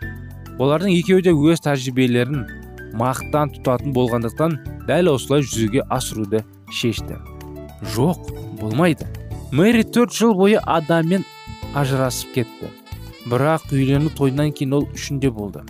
Олардың 0.59 0.95
екеуі 0.95 1.25
де 1.25 1.33
өз 1.33 1.63
тәжірибелерін 1.65 2.47
мақтан 2.99 3.53
тұтатын 3.55 3.95
болғандықтан 3.97 4.57
дәл 4.89 5.13
осылай 5.15 5.45
жүзеге 5.47 5.85
асыруды 5.89 6.45
шешті. 6.73 7.19
Жоқ 7.95 8.31
болмайды. 8.61 9.07
Мэри 9.53 9.85
төрт 9.85 10.13
жыл 10.13 10.35
бойы 10.35 10.59
адаммен 10.59 11.25
ажырасып 11.75 12.35
кетті. 12.35 12.73
Бірақ 13.29 13.71
үйлену 13.73 14.11
тойынан 14.11 14.53
кейін 14.53 14.75
ол 14.81 14.89
үшінде 14.95 15.31
болды. 15.31 15.63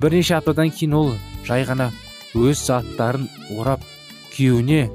Бірнеше 0.00 0.36
аптадан 0.36 0.70
кейін 0.70 0.94
ол 0.98 1.12
жай 1.46 1.64
ғана 1.64 1.90
өз 2.34 2.66
заттарын 2.66 3.28
орап 3.56 3.82
күйеуіне 4.34 4.86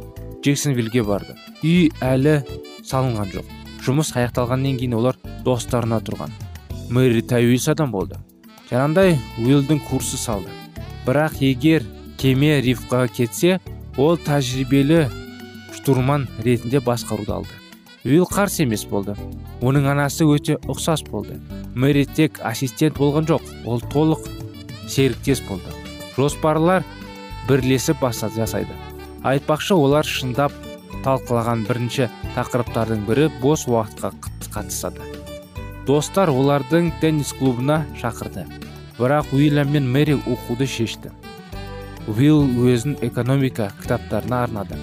джексонвиллге 0.43 1.03
барды. 1.07 1.35
Үй 1.63 1.89
әлі 2.01 2.41
салынған 2.85 3.33
жоқ. 3.33 3.51
Жұмыс 3.81 4.13
аяқталғаннан 4.13 4.77
кейін 4.77 4.97
олар 4.99 5.17
достарына 5.45 6.01
тұрған. 6.05 6.33
Мэри 6.93 7.23
тәуелсіз 7.25 7.73
адам 7.73 7.91
болды. 7.93 8.19
Жаңағындай 8.69 9.17
уиллдің 9.41 9.81
курсы 9.89 10.19
салды. 10.21 10.60
Бірақ 11.05 11.41
егер 11.41 11.85
кеме 12.17 12.59
рифқа 12.61 13.07
кетсе 13.09 13.59
ол 13.97 14.17
тәжірибелі 14.17 15.07
штурман 15.75 16.27
ретінде 16.43 16.79
басқаруды 16.85 17.33
алды. 17.33 17.55
Уилл 18.05 18.25
қарсы 18.29 18.63
емес 18.65 18.85
болды. 18.89 19.15
Оның 19.61 19.87
анасы 19.91 20.25
өте 20.25 20.57
ұқсас 20.69 21.03
болды. 21.05 21.39
Мэри 21.75 22.05
тек 22.05 22.39
ассистент 22.45 22.97
болған 22.97 23.27
жоқ 23.29 23.45
ол 23.65 23.81
толық 23.93 24.25
серіктес 24.89 25.41
болды. 25.47 25.73
Жоспарлар 26.17 26.85
бірлесіп 27.49 28.01
баса 28.01 28.29
жасайды. 28.33 28.73
Айтпақшы 29.23 29.77
олар 29.77 30.05
шындап 30.05 30.53
талқылаған 31.05 31.65
бірінші 31.69 32.09
тақырыптардың 32.35 33.05
бірі 33.09 33.29
бос 33.41 33.67
уақытқа 33.69 34.13
қатысады. 34.51 35.05
Достар 35.85 36.29
олардың 36.29 36.91
теннис 37.01 37.33
клубына 37.37 37.85
шақырды. 38.01 38.45
Бірақ 39.01 39.33
уильям 39.33 39.71
мен 39.73 39.89
мэри 39.89 40.19
оқуды 40.29 40.67
шешті. 40.69 41.09
Уилл 42.05 42.45
өзін 42.69 42.99
экономика 43.01 43.71
кітаптарына 43.81 44.43
арнады. 44.45 44.77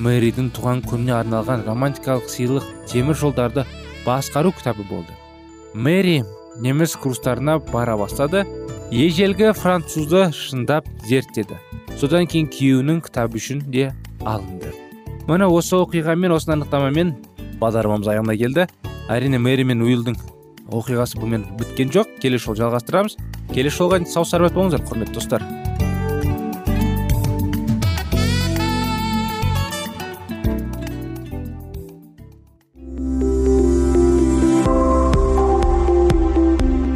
Мэридің 0.00 0.48
туған 0.56 0.80
күніне 0.86 1.12
арналған 1.18 1.66
романтикалық 1.66 2.30
сыйлық 2.32 2.64
темір 2.88 3.18
жолдарды 3.18 3.66
басқару 4.06 4.54
кітабы 4.56 4.86
болды. 4.88 5.12
Мэри 5.74 6.22
неміс 6.56 6.96
курстарына 6.96 7.58
бара 7.58 7.96
бастады 7.98 8.46
ежелгі 8.90 9.52
французды 9.52 10.30
шындап 10.32 10.88
зерттеді. 11.04 11.58
Содан 11.98 12.28
кейін 12.30 12.48
күйеуінің 12.48 13.02
кітабы 13.04 13.36
үшін 13.36 13.64
де 13.68 13.90
алынды. 14.24 14.72
Міне 15.28 15.48
осы 15.50 15.76
оқиғамен 15.76 16.32
осы 16.32 16.54
анықтамамен 16.54 17.16
бағдарламамыз 17.60 18.08
аяғына 18.14 18.38
келді. 18.38 18.68
Әрине 19.12 19.40
мэри 19.42 19.66
мен 19.68 19.82
уилдың 19.84 20.16
оқиғасы 20.72 21.20
бұмен 21.20 21.44
біткен 21.58 21.92
жоқ. 21.92 22.16
Келесі 22.22 22.46
жолы 22.46 22.62
жалғастырамыз. 22.62 23.18
Келесі 23.52 23.76
жолға 23.80 24.02
сау 24.06 24.24
сарбат 24.28 24.54
болыңыздар 24.56 24.84
құрметті 24.88 25.16
достар. 25.16 25.44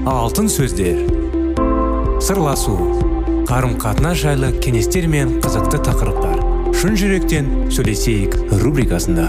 Алтын 0.06 0.48
сөздер. 0.48 1.02
Сырласу. 2.22 2.76
Қарым 3.48 3.74
қатынас 3.82 4.22
жайлы 4.22 4.52
кеңестер 4.64 5.08
мен 5.10 5.36
қызықты 5.44 5.82
тақырыптар. 5.84 6.40
Шын 6.78 6.96
жүректен 6.96 7.52
сөйлесейік 7.74 8.38
рубрикасында. 8.62 9.28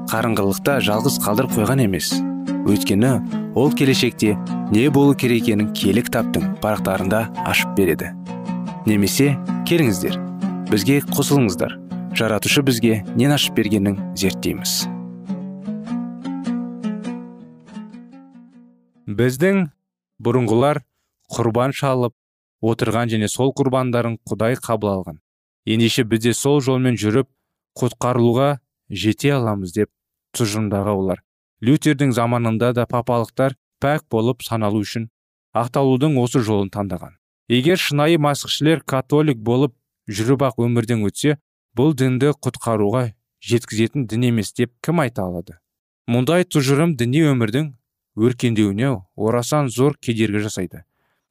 қарыңғылықта 0.11 0.81
жалғыз 0.83 1.17
қалдырып 1.23 1.53
қойған 1.55 1.85
емес. 1.85 2.09
Өйткені 2.67 3.11
ол 3.55 3.71
келешекте 3.71 4.33
не 4.71 4.89
болу 4.91 5.13
керек 5.15 5.45
екенін 5.47 5.69
кітаптың 5.71 6.57
парақтарында 6.59 7.21
ашып 7.47 7.71
береді. 7.77 8.11
Немесе 8.85 9.37
келіңіздер 9.69 10.17
бізге 10.71 10.99
қосылыңыздар. 11.15 11.77
Жаратушы 12.15 12.61
бізге 12.67 13.05
нен 13.15 13.31
ашып 13.31 13.55
бергенін 13.55 14.01
зерттейміз. 14.19 14.73
Біздің 19.07 19.63
бұрынғылар 20.19 20.81
құрбан 21.31 21.71
шалып 21.71 22.17
отырған 22.61 23.11
және 23.15 23.31
сол 23.31 23.55
құрбандарын 23.55 24.19
құдай 24.27 24.59
қабыл 24.59 24.91
алған. 24.97 25.23
Ендеше 25.65 26.03
бізде 26.03 26.35
сол 26.35 26.59
жолмен 26.59 26.99
жүріп 26.99 27.31
құтқарылуға 27.79 28.57
жете 28.91 29.31
аламыз 29.39 29.71
деп 29.75 29.89
тұжырымдаған 30.37 31.01
олар. 31.03 31.23
Лютердің 31.61 32.13
заманында 32.17 32.71
да 32.73 32.85
папалықтар 32.89 33.55
пәк 33.81 34.07
болып 34.11 34.43
саналу 34.43 34.81
үшін 34.85 35.09
ақталудың 35.53 36.17
осы 36.21 36.41
жолын 36.45 36.71
таңдаған. 36.73 37.17
Егер 37.51 37.77
шынайы 37.77 38.17
масқішілер 38.21 38.83
католик 38.87 39.37
болып 39.37 39.75
жүріп 40.07 40.45
ақ 40.47 40.61
өмірден 40.65 41.03
өтсе 41.07 41.37
бұл 41.77 41.93
дінді 41.97 42.31
құтқаруға 42.45 43.11
жеткізетін 43.43 44.07
дін 44.07 44.29
емес 44.31 44.53
деп 44.53 44.71
кім 44.85 45.03
айта 45.03 45.25
алады? 45.27 45.57
Мұндай 46.07 46.47
тұжырым 46.47 46.95
діни 46.97 47.25
өмірдің 47.31 47.73
өркендеуіне 48.15 48.95
орасан 49.15 49.69
зор 49.69 49.97
кедергі 49.99 50.45
жасайды. 50.47 50.83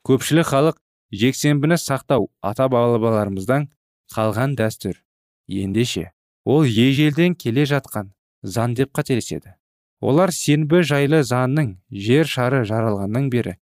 Көпшілік 0.06 0.48
халық 0.52 0.78
жексенбіні 1.12 1.76
сақтау 1.80 2.30
ата 2.40 2.68
бабаларымыздан 2.72 3.68
қалған 4.14 4.56
дәстүр 4.58 5.00
ендеше 5.48 6.10
ол 6.44 6.64
ежелден 6.64 7.34
келе 7.34 7.66
жатқан 7.68 8.12
заң 8.42 8.74
деп 8.76 8.92
қателеседі. 8.96 9.54
Олар 10.00 10.32
сенбі 10.32 10.80
жайлы 10.86 11.22
заңның 11.26 11.74
жер 11.92 12.26
шары 12.26 12.64
жаралғаннан 12.64 13.28
бері 13.32 13.56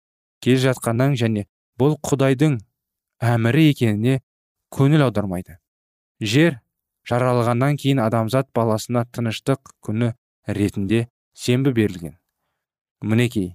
келе 0.45 0.61
жатқаннан 0.67 1.17
және 1.17 1.47
бұл 1.81 1.97
құдайдың 2.05 2.59
әмірі 3.25 3.71
екеніне 3.73 4.21
көңіл 4.77 5.07
аудармайды. 5.07 5.59
Жер 6.21 6.61
жаралғаннан 7.09 7.79
кейін 7.81 8.03
адамзат 8.05 8.51
баласына 8.55 9.07
тыныштық 9.13 9.73
күні 9.87 10.13
ретінде 10.47 11.07
сенбі 11.33 11.73
берілген. 11.73 12.17
Мінекей 13.03 13.55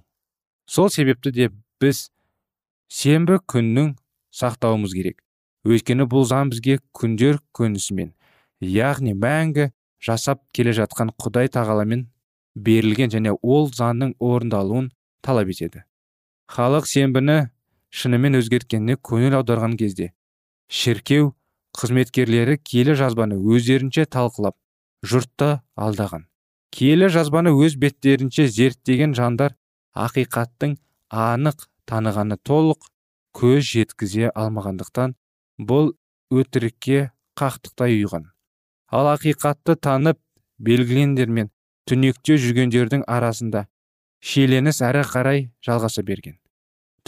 сол 0.66 0.90
себепті 0.90 1.30
де 1.30 1.50
біз 1.80 2.10
сенбі 2.88 3.38
күннің 3.46 3.94
сақтауымыз 4.34 4.94
керек. 4.96 5.22
Өйткені 5.62 6.08
бұл 6.10 6.26
заң 6.26 6.50
бізге 6.50 6.80
күндер 6.96 7.38
көнісімен 7.54 8.10
яғни 8.62 9.14
мәңгі 9.14 9.70
жасап 10.02 10.42
келе 10.56 10.74
жатқан 10.76 11.12
құдай 11.22 11.50
тағаламен 11.52 12.08
берілген 12.56 13.12
және 13.12 13.34
ол 13.42 13.70
заңның 13.70 14.16
орындалуын 14.18 14.90
талап 15.22 15.52
етеді. 15.54 15.84
Халық 16.50 16.88
сенбіні 16.90 17.38
шынымен 17.94 18.36
өзгерткеніне 18.40 18.98
көңіл 18.98 19.38
аударған 19.38 19.76
кезде 19.80 20.10
шіркеу 20.72 21.32
қызметкерлері 21.76 22.58
келі 22.64 22.96
жазбаны 22.98 23.38
өздерінше 23.38 24.06
талқылап 24.08 24.56
жұртты 25.06 25.60
алдаған. 25.76 26.26
Келі 26.72 27.08
жазбаны 27.12 27.52
өз 27.52 27.76
беттерінше 27.80 28.46
зерттеген 28.48 29.14
жандар 29.16 29.56
ақиқаттың 29.92 30.78
анық 31.12 31.66
танығаны 31.88 32.38
толық 32.48 32.88
көз 33.36 33.64
жеткізе 33.68 34.32
алмағандықтан 34.32 35.16
бұл 35.60 35.92
өтірікке 36.32 37.10
қақтықтай 37.36 38.00
ұйған 38.00 38.31
ал 38.92 39.08
ақиқатты 39.14 39.76
танып 39.76 40.18
белгілендер 40.58 41.30
мен 41.32 41.50
түнекте 41.88 42.36
жүргендердің 42.40 43.06
арасында 43.08 43.66
шиеленіс 44.22 44.82
әрі 44.84 45.02
қарай 45.08 45.40
жалғаса 45.66 46.04
берген. 46.06 46.36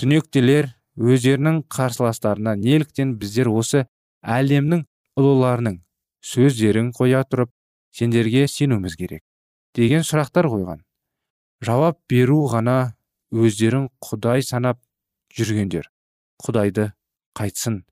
Түнектелер 0.01 0.73
өздерінің 0.99 1.63
қарсыластарына 1.71 2.57
неліктен 2.59 3.15
біздер 3.21 3.51
осы 3.53 3.85
әлемнің 4.23 4.87
ұлыларының 5.21 5.79
сөздерін 6.25 6.91
қоя 6.97 7.23
тұрып 7.29 7.53
сендерге 7.95 8.49
сенуіміз 8.49 8.97
керек 8.99 9.23
деген 9.77 10.03
сұрақтар 10.07 10.49
қойған. 10.51 10.81
Жауап 11.65 12.01
беру 12.11 12.45
ғана 12.51 12.95
өздерін 13.35 13.89
құдай 14.03 14.43
санап 14.43 14.81
жүргендер. 15.35 15.91
Құдайды 16.43 16.91
қайтсын. 17.39 17.83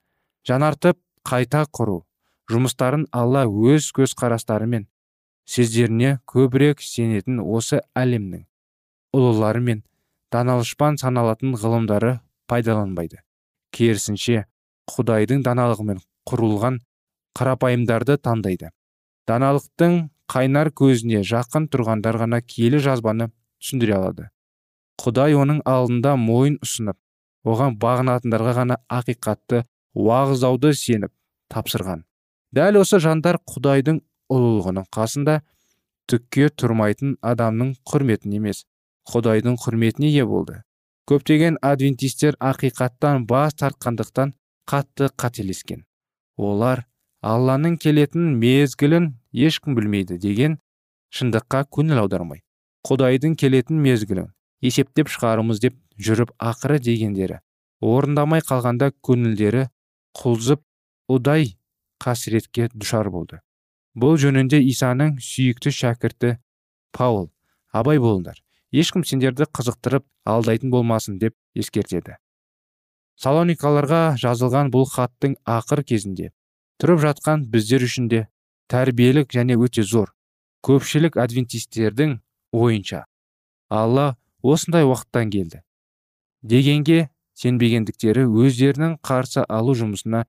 Жанартып 0.47 0.99
қайта 1.27 1.65
құру. 1.71 2.03
Жұмыстарын 2.51 3.07
алла 3.13 3.45
өз 3.47 3.91
көзқарастары 3.97 4.67
мен 4.67 4.87
сөздеріне 5.49 6.17
көбірек 6.27 6.83
сенетін 6.83 7.41
осы 7.43 7.83
әлемнің 7.99 8.47
ұлылары 9.17 9.61
мен 9.61 9.83
даналышпан 10.33 10.99
саналатын 10.99 11.55
ғылымдары 11.61 12.19
пайдаланбайды. 12.49 13.21
Керісінше 13.73 14.47
құдайдың 14.93 15.43
даналығымен 15.47 16.01
құрылған 16.29 16.79
қарапайымдарды 17.39 18.19
таңдайды. 18.19 18.71
Даналықтың 19.29 19.99
қайнар 20.33 20.73
көзіне 20.73 21.23
жақын 21.29 21.69
тұрғандар 21.73 22.19
ғана 22.25 22.41
киелі 22.43 22.81
жазбаны 22.83 23.31
түсіндіре 23.63 23.97
алады. 23.99 24.29
Құдай 25.03 25.37
оның 25.39 25.63
алдында 25.69 26.17
мойын 26.21 26.59
ұсынып 26.65 26.99
оған 27.49 27.77
бағынатындарға 27.83 28.55
ғана 28.61 28.79
ақиқатты 28.93 29.65
уағыздауды 29.99 30.73
сеніп 30.79 31.13
тапсырған. 31.53 32.05
Дәл 32.57 32.81
осы 32.83 33.01
жандар 33.03 33.39
құдайдың 33.49 34.03
ұлылығының 34.33 34.89
қасында 34.97 35.41
түкке 36.11 36.51
тұрмайтын 36.61 37.17
адамның 37.33 37.75
құрметін 37.89 38.37
емес 38.39 38.65
құдайдың 39.13 39.59
құрметіне 39.63 40.13
ие 40.13 40.27
болды. 40.27 40.63
Көптеген 41.09 41.59
адвентистер 41.63 42.37
ақиқаттан 42.39 43.27
бас 43.27 43.57
тартқандықтан 43.59 44.35
қатты 44.71 45.09
қателескен. 45.19 45.83
Олар 46.37 46.85
алланың 47.23 47.77
келетін 47.79 48.33
мезгілін 48.39 49.13
ешкім 49.33 49.77
білмейді 49.79 50.19
деген 50.19 50.57
шындыққа 51.15 51.65
көңіл 51.77 52.01
аудармай 52.03 52.43
құдайдың 52.89 53.37
келетін 53.39 53.79
мезгілін 53.85 54.33
есептеп 54.67 55.11
шығарымыз 55.13 55.61
деп 55.63 55.77
жүріп 56.03 56.33
ақыры 56.51 56.81
дегендері 56.83 57.39
орындамай 57.93 58.43
қалғанда 58.49 58.91
көңілдері 59.07 59.69
құлзып 60.19 60.63
ұдай 61.15 61.53
қасіретке 62.03 62.69
душар 62.75 63.11
болды. 63.15 63.41
Бұл 63.95 64.19
жөнінде 64.19 64.61
исаның 64.73 65.17
сүйікті 65.23 65.73
шәкірті 65.79 66.37
паул 66.97 67.31
абай 67.71 68.01
болыңдар 68.03 68.43
ешкім 68.73 69.05
сендерді 69.05 69.47
қызықтырып 69.53 70.05
алдайтын 70.27 70.73
болмасын 70.73 71.19
деп 71.23 71.37
ескертеді. 71.55 72.17
Салоникаларға 73.21 74.17
жазылған 74.21 74.73
бұл 74.73 74.89
хаттың 74.89 75.37
ақыр 75.47 75.85
кезінде 75.87 76.33
тұрып 76.83 77.03
жатқан 77.05 77.45
біздер 77.53 77.85
үшін 77.87 78.09
де 78.11 78.25
тәрбиелік 78.73 79.31
және 79.37 79.55
өте 79.61 79.85
зор 79.87 80.11
көпшілік 80.67 81.19
адвентистердің 81.23 82.17
ойынша 82.57 83.05
алла 83.71 84.07
осындай 84.43 84.89
уақыттан 84.89 85.31
келді 85.37 85.63
дегенге 86.55 86.99
сенбегендіктері 87.39 88.27
өздерінің 88.27 88.97
қарсы 89.07 89.45
алу 89.47 89.77
жұмысына 89.79 90.25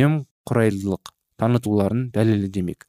немқұрайлылық 0.00 1.13
танытуларын 1.40 2.08
дәлелі 2.14 2.50
демек 2.58 2.86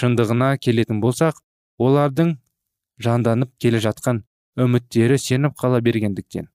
шындығына 0.00 0.54
келетін 0.64 1.02
болсақ 1.04 1.42
олардың 1.86 2.36
жанданып 3.06 3.52
келе 3.62 3.82
жатқан 3.86 4.24
үміттері 4.64 5.18
сеніп 5.18 5.56
қала 5.60 5.80
бергендіктен 5.84 6.48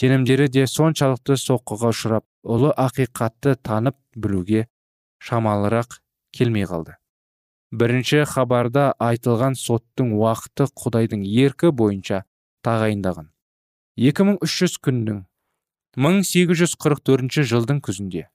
сенімдері 0.00 0.48
де 0.54 0.66
соншалықты 0.70 1.36
соққыға 1.40 1.90
ұшырап 1.94 2.26
ұлы 2.54 2.70
ақиқатты 2.78 3.56
танып 3.66 3.98
білуге 4.14 4.66
шамалырақ 5.20 5.98
келмей 6.32 6.64
қалды. 6.70 6.96
Бірінші 7.70 8.24
хабарда 8.26 8.90
айтылған 8.98 9.54
соттың 9.58 10.14
уақыты 10.18 10.66
құдайдың 10.78 11.22
еркі 11.26 11.70
бойынша 11.70 12.24
тағайындаған 12.66 13.30
2300 14.00 14.78
күннің 14.86 15.20
1844 15.98 17.46
жылдың 17.52 17.82
күзінде 17.86 18.26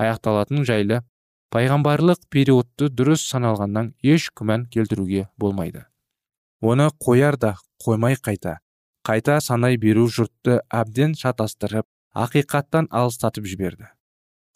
аяқталатын 0.00 0.64
жайлы 0.68 1.00
пайғамбарлық 1.54 2.24
периодты 2.34 2.88
дұрыс 2.90 3.22
саналғаннан 3.30 3.92
еш 4.02 4.30
күмән 4.34 4.66
келтіруге 4.74 5.28
болмайды. 5.38 5.84
Оны 6.60 6.88
қояр 6.98 7.36
да 7.38 7.54
қоймай 7.84 8.16
қайта 8.18 8.56
қайта 9.06 9.36
санай 9.44 9.76
беру 9.78 10.08
жұртты 10.08 10.62
әбден 10.72 11.12
шатастырып 11.14 11.86
ақиқаттан 12.16 12.88
алыстатып 12.90 13.46
жіберді. 13.46 13.90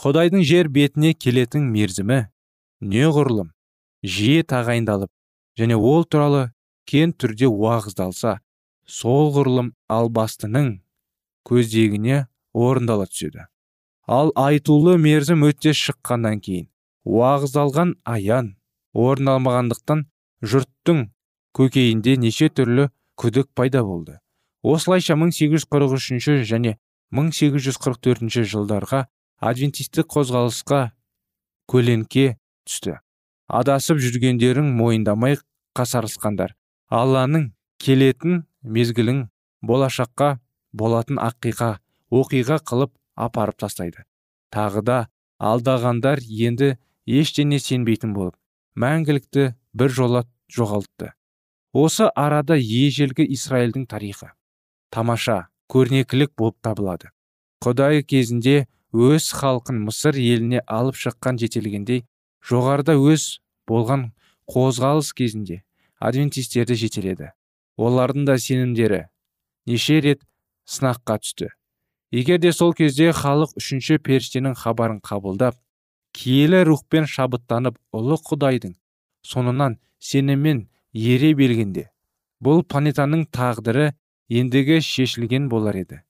Құдайдың 0.02 0.42
жер 0.46 0.70
бетіне 0.72 1.12
келетін 1.14 1.68
мерзімі 1.70 2.24
неғұрлым 2.80 3.52
жиі 4.02 4.42
тағайындалып 4.48 5.12
және 5.60 5.76
ол 5.76 6.02
туралы 6.04 6.48
кен 6.88 7.12
түрде 7.12 7.50
уағыздалса 7.50 8.38
солғұрлым 8.88 9.74
албастының 9.86 10.72
көздегіне 11.46 12.24
орындала 12.54 13.06
түседі. 13.06 13.46
Ал 14.08 14.32
айтулы 14.34 14.96
мерзім 14.98 15.44
өте 15.50 15.74
шыққаннан 15.76 16.40
кейін 16.40 16.70
уағыздалған 17.04 17.94
аян. 18.04 18.56
Орындалмағандықтан 18.94 20.06
жұрттың 20.42 21.04
көкейінде 21.54 22.16
неше 22.18 22.48
түрлі 22.48 22.88
күдік 23.20 23.50
пайда 23.54 23.82
болды. 23.84 24.18
Осылайша 24.62 25.14
1843 25.14 26.42
және 26.48 26.78
1844 27.14 28.44
жылдарға 28.44 29.06
адвентистік 29.40 30.08
қозғалысқа 30.10 30.90
көлеңке 31.70 32.38
түсті. 32.66 32.98
Адасып 33.48 34.00
жүргендерін 34.02 34.72
мойындамай 34.76 35.38
қасарысқандар. 35.78 36.54
Алланың 36.90 37.52
келетін 37.80 38.42
мезгілін 38.62 39.28
болашаққа 39.62 40.38
болатын 40.72 41.20
ақиқа 41.22 41.78
оқиға 42.10 42.58
қылып 42.64 42.92
апарып 43.16 43.58
тастайды. 43.62 44.04
Тағы 44.52 44.82
да 44.82 44.98
алдағандар 45.38 46.20
енді 46.24 46.76
ештеңе 47.08 47.58
сенбейтін 47.62 48.12
болып 48.16 48.36
мәңгілікті 48.78 49.52
бір 49.74 49.94
жола 49.94 50.24
жоғалтты. 50.52 51.12
Осы 51.72 52.08
арада 52.14 52.56
ежелгі 52.56 53.26
израильдің 53.34 53.86
тарихы. 53.88 54.30
Тамаша 54.90 55.48
көрнекілік 55.72 56.32
болып 56.36 56.56
табылады. 56.64 57.10
Құдай 57.64 58.02
кезінде 58.04 58.68
өз 58.92 59.32
халқын 59.36 59.82
мысыр 59.84 60.16
еліне 60.16 60.62
алып 60.66 60.96
шыққан 60.96 61.40
жетелегендей 61.42 62.04
жоғарыда 62.48 62.96
өз 62.96 63.40
болған 63.68 64.08
қозғалыс 64.48 65.12
кезінде 65.12 65.62
адвентистерді 66.00 66.78
жетеледі. 66.78 67.32
Олардың 67.76 68.24
да 68.26 68.38
сенімдері 68.38 69.06
неше 69.66 70.00
рет 70.00 70.24
сынаққа 70.66 71.18
түсті. 71.20 71.52
Егер 72.10 72.38
де 72.40 72.52
сол 72.52 72.72
кезде 72.72 73.12
халық 73.12 73.52
үшінші 73.60 73.98
періштенің 74.00 74.56
хабарын 74.56 75.02
қабылдап 75.04 75.58
киелі 76.18 76.64
рухпен 76.66 77.06
шабыттанып 77.06 77.76
ұлы 77.94 78.18
құдайдың 78.26 78.74
соңынан 79.32 79.78
сеніммен 80.02 80.64
ере 80.92 81.30
бергенде 81.38 81.84
бұл 82.42 82.64
планетаның 82.66 83.26
тағдыры 83.34 83.92
ендігі 84.28 84.80
шешілген 84.84 85.48
болар 85.48 85.78
еді. 85.78 86.02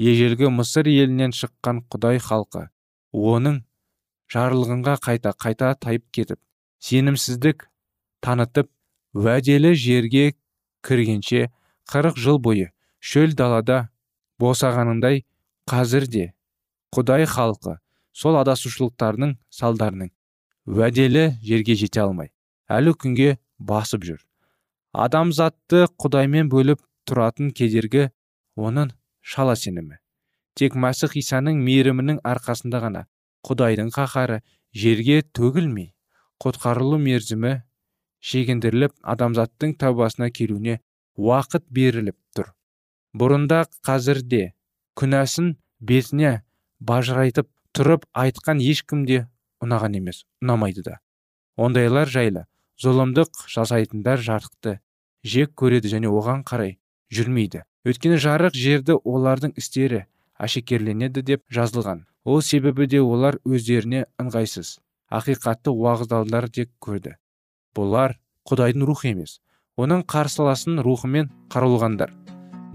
Ежелгі 0.00 0.48
мысыр 0.48 0.88
елінен 0.88 1.34
шыққан 1.36 1.82
құдай 1.92 2.20
халқы 2.24 2.68
оның 3.12 3.60
жарлығынға 4.32 4.96
қайта 5.04 5.34
қайта 5.36 5.74
тайып 5.84 6.06
кетіп 6.16 6.40
сенімсіздік 6.80 7.66
танытып 8.24 8.70
уәделі 9.12 9.74
жерге 9.76 10.24
кіргенше 10.86 11.50
қырық 11.90 12.16
жыл 12.16 12.40
бойы 12.40 12.70
шөл 13.00 13.36
далада 13.36 13.90
босағанындай 14.40 15.24
қазір 15.68 16.08
де 16.08 16.26
құдай 16.96 17.28
халқы 17.28 17.76
сол 18.20 18.36
адасушылықтарының 18.40 19.36
салдарының 19.60 20.10
уәделі 20.68 21.24
жерге 21.42 21.76
жете 21.80 22.02
алмай. 22.04 22.30
Әлі 22.68 22.92
күнге 23.00 23.38
басып 23.58 24.04
жүр. 24.08 24.20
Адамзатты 24.92 25.86
құдаймен 26.02 26.50
бөліп 26.52 26.82
тұратын 27.08 27.50
кедергі 27.56 28.10
оның 28.56 28.92
шала 29.22 29.56
сенімі. 29.56 29.96
Тек 30.58 30.76
мәсіх 30.76 31.16
исаның 31.16 31.62
мейірімінің 31.64 32.20
арқасында 32.26 32.82
ғана 32.84 33.06
құдайдың 33.46 33.90
қаһары 33.94 34.40
жерге 34.76 35.22
төгілмей 35.36 35.92
құтқарылу 36.44 36.98
мерзімі 37.00 37.54
шегендіріліп 38.30 38.96
адамзаттың 39.14 39.76
тәубасына 39.80 40.30
келуіне 40.36 40.80
уақыт 41.16 41.64
беріліп 41.72 42.16
тұр. 42.36 42.50
Бұрында 43.16 43.64
қазірде 43.86 44.52
күнәсін 44.98 45.54
бетіне 45.80 46.42
бажырайтып 46.80 47.48
тұрып 47.76 48.06
айтқан 48.16 48.60
ешкім 48.62 49.04
де 49.06 49.24
ұнаған 49.64 49.96
емес 50.00 50.24
ұнамайды 50.42 50.84
да. 50.86 50.98
Ондайлар 51.56 52.08
жайлы 52.08 52.46
зұлымдық 52.82 53.44
жасайтындар 53.52 54.22
жарықты 54.24 54.78
жек 55.24 55.52
көреді 55.58 55.92
және 55.92 56.10
оған 56.10 56.44
қарай 56.48 56.78
жүрмейді. 57.12 57.64
Өйткені 57.86 58.20
жарық 58.20 58.56
жерді 58.56 58.96
олардың 59.04 59.54
істері 59.56 60.04
әшекерленеді 60.40 61.22
деп 61.22 61.44
жазылған. 61.52 62.06
Ол 62.24 62.42
себебі 62.42 62.86
де 62.86 63.00
олар 63.00 63.38
өздеріне 63.44 64.06
ыңғайсыз 64.20 64.78
ақиқатты 65.10 65.72
уағыздалдар 65.72 66.48
деп 66.52 66.72
көрді. 66.84 67.16
Бұлар 67.76 68.18
құдайдың 68.48 68.84
рухы 68.88 69.12
емес 69.14 69.38
оның 69.80 70.04
қарсыласын 70.10 70.80
рухымен 70.84 71.30
қарулғандар 71.52 72.12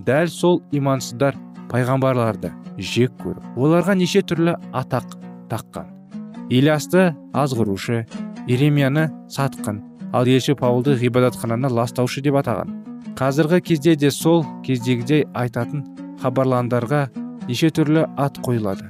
дәл 0.08 0.30
сол 0.32 0.62
имансыздар 0.72 1.38
пайғамбарларды 1.72 2.52
жек 2.78 3.14
көріп 3.24 3.58
оларға 3.58 3.96
неше 3.98 4.22
түрлі 4.22 4.56
атақ 4.76 5.18
таққан. 5.52 5.92
Ильясты 6.50 7.14
азғырушы 7.34 8.06
иеремияны 8.48 9.10
сатқын 9.32 9.82
ал 10.14 10.28
елші 10.30 10.56
паулды 10.60 10.96
ғибадатхананы 11.00 11.70
ластаушы 11.74 12.22
деп 12.26 12.38
атаған. 12.42 12.72
Қазіргі 13.16 13.62
кезде 13.62 13.96
де 13.96 14.12
сол 14.12 14.44
кездегідей 14.66 15.26
айтатын 15.34 15.86
хабарландарға 16.22 17.08
неше 17.48 17.72
түрлі 17.72 18.06
ат 18.18 18.40
қойылады. 18.46 18.90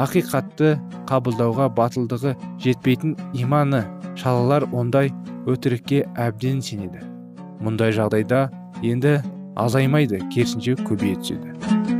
Ақиқатты 0.00 0.78
қабылдауға 1.08 1.68
батылдығы 1.76 2.36
жетпейтін 2.62 3.16
иманы 3.34 3.84
шалалар 4.16 4.66
ондай 4.72 5.12
өтірікке 5.50 6.04
әбден 6.16 6.62
сенеді. 6.64 7.04
Мұндай 7.60 7.92
жағдайда 7.92 8.48
енді 8.82 9.18
азаймайды 9.60 10.22
керісінше 10.32 10.78
көбейе 10.86 11.20
түседі. 11.20 11.99